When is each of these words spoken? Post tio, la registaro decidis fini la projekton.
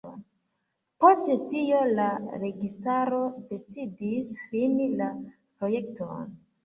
Post 1.03 1.27
tio, 1.51 1.81
la 1.99 2.07
registaro 2.45 3.21
decidis 3.51 4.35
fini 4.47 4.89
la 5.03 5.11
projekton. 5.19 6.39